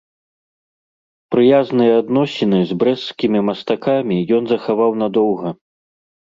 Прыязныя 1.35 1.93
адносіны 2.03 2.59
з 2.71 2.77
брэсцкімі 2.85 3.39
мастакамі 3.51 4.17
ён 4.39 4.43
захаваў 4.55 4.91
надоўга. 5.05 5.49